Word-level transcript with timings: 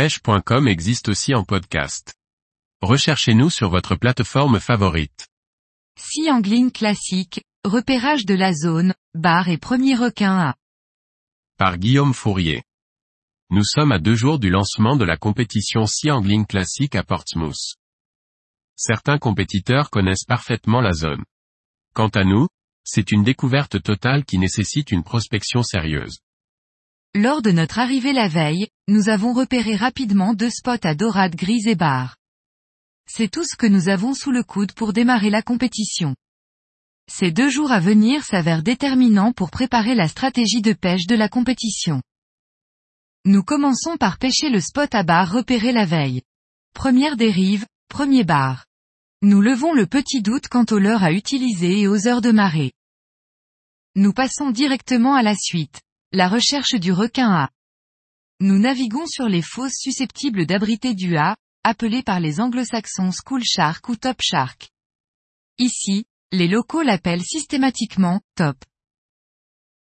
pêche.com 0.00 0.66
existe 0.66 1.10
aussi 1.10 1.34
en 1.34 1.44
podcast. 1.44 2.14
Recherchez-nous 2.80 3.50
sur 3.50 3.68
votre 3.68 3.96
plateforme 3.96 4.58
favorite. 4.58 5.28
Sea 5.98 6.30
Angling 6.30 6.72
classique, 6.72 7.44
repérage 7.66 8.24
de 8.24 8.32
la 8.32 8.54
zone, 8.54 8.94
bar 9.12 9.50
et 9.50 9.58
premier 9.58 9.94
requin 9.94 10.38
à. 10.38 10.54
Par 11.58 11.76
Guillaume 11.76 12.14
Fourier. 12.14 12.62
Nous 13.50 13.62
sommes 13.62 13.92
à 13.92 13.98
deux 13.98 14.14
jours 14.14 14.38
du 14.38 14.48
lancement 14.48 14.96
de 14.96 15.04
la 15.04 15.18
compétition 15.18 15.84
Sea 15.84 16.12
Angling 16.12 16.46
classique 16.46 16.94
à 16.94 17.02
Portsmouth. 17.02 17.76
Certains 18.76 19.18
compétiteurs 19.18 19.90
connaissent 19.90 20.24
parfaitement 20.24 20.80
la 20.80 20.92
zone. 20.92 21.24
Quant 21.92 22.08
à 22.08 22.24
nous, 22.24 22.48
c'est 22.84 23.12
une 23.12 23.22
découverte 23.22 23.82
totale 23.82 24.24
qui 24.24 24.38
nécessite 24.38 24.92
une 24.92 25.04
prospection 25.04 25.62
sérieuse. 25.62 26.20
Lors 27.16 27.42
de 27.42 27.50
notre 27.50 27.80
arrivée 27.80 28.12
la 28.12 28.28
veille, 28.28 28.68
nous 28.86 29.08
avons 29.08 29.32
repéré 29.32 29.74
rapidement 29.74 30.32
deux 30.32 30.48
spots 30.48 30.86
à 30.86 30.94
dorade 30.94 31.34
grise 31.34 31.66
et 31.66 31.74
barre. 31.74 32.16
C'est 33.08 33.28
tout 33.28 33.42
ce 33.44 33.56
que 33.56 33.66
nous 33.66 33.88
avons 33.88 34.14
sous 34.14 34.30
le 34.30 34.44
coude 34.44 34.70
pour 34.70 34.92
démarrer 34.92 35.28
la 35.28 35.42
compétition. 35.42 36.14
Ces 37.10 37.32
deux 37.32 37.50
jours 37.50 37.72
à 37.72 37.80
venir 37.80 38.22
s'avèrent 38.22 38.62
déterminants 38.62 39.32
pour 39.32 39.50
préparer 39.50 39.96
la 39.96 40.06
stratégie 40.06 40.62
de 40.62 40.72
pêche 40.72 41.08
de 41.08 41.16
la 41.16 41.28
compétition. 41.28 42.00
Nous 43.24 43.42
commençons 43.42 43.96
par 43.96 44.18
pêcher 44.18 44.48
le 44.48 44.60
spot 44.60 44.94
à 44.94 45.02
barre 45.02 45.32
repéré 45.32 45.72
la 45.72 45.86
veille. 45.86 46.22
Première 46.74 47.16
dérive, 47.16 47.66
premier 47.88 48.22
bar. 48.22 48.66
Nous 49.22 49.40
levons 49.40 49.74
le 49.74 49.86
petit 49.86 50.22
doute 50.22 50.46
quant 50.46 50.64
aux 50.70 50.78
leurres 50.78 51.02
à 51.02 51.10
utiliser 51.10 51.80
et 51.80 51.88
aux 51.88 52.06
heures 52.06 52.22
de 52.22 52.30
marée. 52.30 52.70
Nous 53.96 54.12
passons 54.12 54.50
directement 54.50 55.14
à 55.16 55.24
la 55.24 55.34
suite. 55.34 55.80
La 56.12 56.28
recherche 56.28 56.74
du 56.74 56.90
requin 56.90 57.30
A. 57.30 57.50
Nous 58.40 58.58
naviguons 58.58 59.06
sur 59.06 59.28
les 59.28 59.42
fosses 59.42 59.76
susceptibles 59.78 60.44
d'abriter 60.44 60.92
du 60.92 61.16
A, 61.16 61.36
appelé 61.62 62.02
par 62.02 62.18
les 62.18 62.40
anglo-saxons 62.40 63.12
School 63.12 63.44
Shark 63.44 63.88
ou 63.88 63.94
Top 63.94 64.16
Shark. 64.20 64.70
Ici, 65.58 66.06
les 66.32 66.48
locaux 66.48 66.82
l'appellent 66.82 67.22
systématiquement 67.22 68.20
Top. 68.34 68.56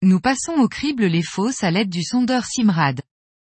Nous 0.00 0.18
passons 0.18 0.52
au 0.52 0.66
crible 0.66 1.04
les 1.04 1.22
fosses 1.22 1.62
à 1.62 1.70
l'aide 1.70 1.90
du 1.90 2.02
sondeur 2.02 2.46
Simrad. 2.46 3.02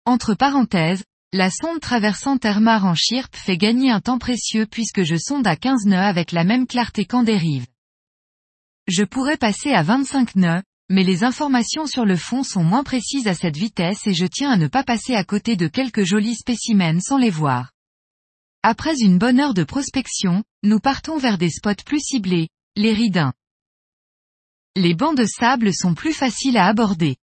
Entre 0.05 0.33
parenthèses, 0.33 1.03
la 1.33 1.49
sonde 1.49 1.81
traversant 1.81 2.37
Termar 2.37 2.85
en 2.85 2.95
Chirp 2.95 3.35
fait 3.35 3.57
gagner 3.57 3.91
un 3.91 3.99
temps 3.99 4.19
précieux 4.19 4.65
puisque 4.65 5.03
je 5.03 5.17
sonde 5.17 5.45
à 5.45 5.57
15 5.57 5.87
nœuds 5.87 5.97
avec 5.97 6.31
la 6.31 6.45
même 6.45 6.67
clarté 6.67 7.03
qu'en 7.03 7.23
dérive. 7.23 7.67
Je 8.87 9.03
pourrais 9.03 9.37
passer 9.37 9.73
à 9.73 9.83
25 9.83 10.37
nœuds, 10.37 10.61
mais 10.91 11.03
les 11.03 11.23
informations 11.23 11.87
sur 11.87 12.03
le 12.03 12.17
fond 12.17 12.43
sont 12.43 12.63
moins 12.63 12.83
précises 12.83 13.27
à 13.27 13.33
cette 13.33 13.55
vitesse 13.55 14.05
et 14.07 14.13
je 14.13 14.25
tiens 14.25 14.51
à 14.51 14.57
ne 14.57 14.67
pas 14.67 14.83
passer 14.83 15.15
à 15.15 15.23
côté 15.23 15.55
de 15.55 15.67
quelques 15.67 16.03
jolis 16.03 16.35
spécimens 16.35 16.99
sans 16.99 17.17
les 17.17 17.29
voir. 17.29 17.71
Après 18.61 18.99
une 18.99 19.17
bonne 19.17 19.39
heure 19.39 19.53
de 19.53 19.63
prospection, 19.63 20.43
nous 20.63 20.79
partons 20.79 21.17
vers 21.17 21.37
des 21.37 21.49
spots 21.49 21.83
plus 21.85 22.01
ciblés, 22.01 22.49
les 22.75 22.93
ridins. 22.93 23.33
Les 24.75 24.93
bancs 24.93 25.17
de 25.17 25.25
sable 25.25 25.73
sont 25.73 25.95
plus 25.95 26.13
faciles 26.13 26.57
à 26.57 26.67
aborder. 26.67 27.15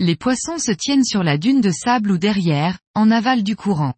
Les 0.00 0.16
poissons 0.16 0.58
se 0.58 0.72
tiennent 0.72 1.04
sur 1.04 1.22
la 1.22 1.36
dune 1.36 1.60
de 1.60 1.70
sable 1.70 2.12
ou 2.12 2.18
derrière, 2.18 2.78
en 2.94 3.10
aval 3.10 3.42
du 3.42 3.56
courant. 3.56 3.94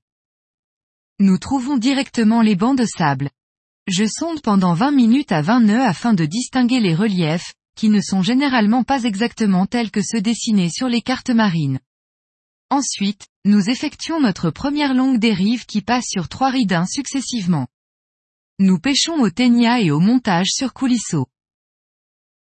Nous 1.21 1.39
trouvons 1.39 1.77
directement 1.77 2.43
les 2.43 2.57
bancs 2.57 2.77
de 2.77 2.85
sable. 2.85 3.31
Je 3.87 4.07
sonde 4.07 4.43
pendant 4.43 4.75
20 4.75 4.91
minutes 4.91 5.31
à 5.31 5.41
20 5.41 5.61
nœuds 5.61 5.85
afin 5.85 6.15
de 6.15 6.25
distinguer 6.25 6.81
les 6.81 6.97
reliefs, 6.97 7.55
qui 7.75 7.89
ne 7.89 8.01
sont 8.01 8.23
généralement 8.23 8.85
pas 8.85 9.05
exactement 9.05 9.67
tels 9.67 9.91
que 9.91 10.03
ceux 10.03 10.21
dessinés 10.21 10.71
sur 10.71 10.89
les 10.89 11.03
cartes 11.03 11.31
marines. 11.31 11.81
Ensuite, 12.71 13.29
nous 13.45 13.71
effectuons 13.71 14.21
notre 14.21 14.51
première 14.51 14.95
longue 14.95 15.19
dérive 15.19 15.67
qui 15.67 15.83
passe 15.83 16.07
sur 16.09 16.29
trois 16.29 16.51
ridins 16.51 16.87
successivement. 16.87 17.69
Nous 18.59 18.79
pêchons 18.79 19.21
au 19.21 19.31
ténia 19.31 19.81
et 19.81 19.91
au 19.91 20.01
montage 20.01 20.49
sur 20.49 20.73
coulisseau. 20.73 21.29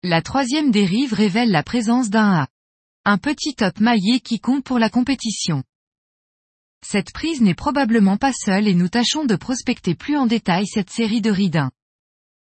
La 0.03 0.23
troisième 0.23 0.71
dérive 0.71 1.13
révèle 1.13 1.51
la 1.51 1.63
présence 1.63 2.11
d'un 2.11 2.43
A. 2.43 2.49
Un 3.05 3.19
petit 3.19 3.55
top 3.55 3.81
maillé 3.81 4.21
qui 4.21 4.41
compte 4.41 4.65
pour 4.65 4.79
la 4.79 4.91
compétition. 4.91 5.63
Cette 6.83 7.13
prise 7.13 7.41
n'est 7.41 7.55
probablement 7.55 8.17
pas 8.17 8.33
seule 8.33 8.67
et 8.67 8.75
nous 8.75 8.89
tâchons 8.89 9.25
de 9.25 9.37
prospecter 9.37 9.95
plus 9.95 10.17
en 10.17 10.27
détail 10.27 10.67
cette 10.67 10.91
série 10.91 11.21
de 11.21 11.31
ridins. 11.31 11.71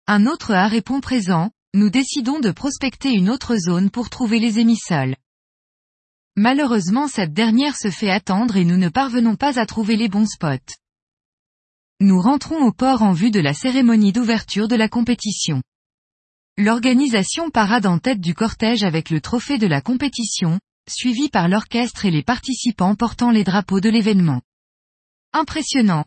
Un 0.07 0.27
autre 0.27 0.53
A 0.53 0.69
répond 0.69 1.01
présent, 1.01 1.51
nous 1.77 1.91
décidons 1.91 2.41
de 2.41 2.53
prospecter 2.53 3.13
une 3.13 3.29
autre 3.29 3.55
zone 3.57 3.91
pour 3.91 4.09
trouver 4.09 4.39
les 4.39 4.59
émissoles. 4.59 5.15
Malheureusement 6.35 7.07
cette 7.07 7.35
dernière 7.35 7.77
se 7.77 7.91
fait 7.91 8.11
attendre 8.11 8.57
et 8.57 8.65
nous 8.65 8.79
ne 8.79 8.89
parvenons 8.89 9.37
pas 9.37 9.61
à 9.61 9.67
trouver 9.67 9.97
les 9.97 10.09
bons 10.09 10.27
spots. 10.27 10.73
Nous 12.01 12.19
rentrons 12.19 12.65
au 12.65 12.73
port 12.73 13.03
en 13.03 13.13
vue 13.13 13.31
de 13.31 13.41
la 13.41 13.53
cérémonie 13.53 14.13
d'ouverture 14.13 14.69
de 14.69 14.75
la 14.75 14.89
compétition. 14.89 15.63
L'organisation 16.57 17.51
parade 17.51 17.85
en 17.85 17.99
tête 17.99 18.21
du 18.21 18.33
cortège 18.33 18.83
avec 18.83 19.11
le 19.11 19.21
trophée 19.21 19.59
de 19.59 19.67
la 19.67 19.83
compétition, 19.83 20.59
suivi 20.89 21.29
par 21.29 21.47
l'orchestre 21.47 22.07
et 22.07 22.11
les 22.11 22.23
participants 22.23 22.95
portant 22.95 23.31
les 23.31 23.45
drapeaux 23.45 23.81
de 23.81 23.91
l'événement. 23.91 24.41
Impressionnant, 25.35 26.07